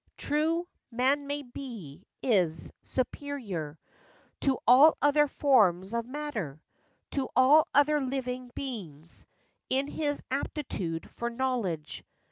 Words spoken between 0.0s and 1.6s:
True, man may